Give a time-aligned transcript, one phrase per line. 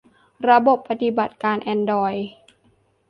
[0.49, 2.29] ระบบปฏิบัติการแอนดรอยด์